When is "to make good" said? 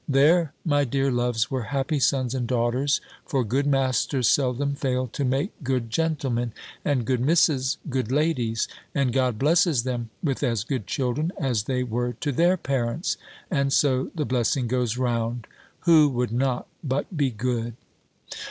5.09-5.91